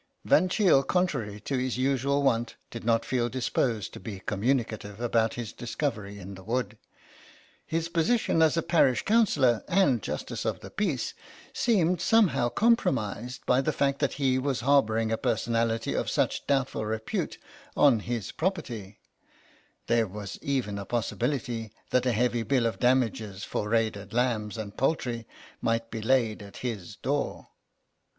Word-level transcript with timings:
Van 0.25 0.49
Cheele, 0.49 0.81
contrary 0.81 1.39
to 1.39 1.59
his 1.59 1.77
usual 1.77 2.23
wont, 2.23 2.55
did 2.71 2.83
not 2.83 3.05
feel 3.05 3.29
disposed 3.29 3.93
to 3.93 3.99
be 3.99 4.19
communicative 4.21 4.99
about 4.99 5.35
his 5.35 5.53
discovery 5.53 6.17
in 6.17 6.33
the 6.33 6.41
wood. 6.43 6.79
His 7.67 7.87
posi 7.87 8.17
tion 8.19 8.41
as 8.41 8.57
a 8.57 8.63
parish 8.63 9.03
councillor 9.03 9.63
and 9.67 10.01
justice 10.01 10.43
of 10.43 10.61
the 10.61 10.71
peace 10.71 11.13
seemed 11.53 12.01
somehow 12.01 12.49
compromised 12.49 13.45
by 13.45 13.61
the 13.61 13.71
fact 13.71 13.99
that 13.99 14.13
he 14.13 14.39
was 14.39 14.61
harbouring 14.61 15.11
a 15.11 15.17
personality 15.19 15.93
of 15.93 16.09
such 16.09 16.47
doubtful 16.47 16.83
repute 16.83 17.37
on 17.77 17.99
his 17.99 18.31
property; 18.31 18.97
there 19.85 20.07
was 20.07 20.39
even 20.41 20.79
a 20.79 20.85
possibility 20.85 21.71
that 21.91 22.07
a 22.07 22.11
heavy 22.11 22.41
bill 22.41 22.65
of 22.65 22.79
damages 22.79 23.43
for 23.43 23.69
raided 23.69 24.13
lambs 24.13 24.57
and 24.57 24.77
poultry 24.77 25.27
might 25.61 25.91
be 25.91 26.01
laid 26.01 26.41
at 26.41 26.57
his 26.65 26.95
door. 26.95 27.49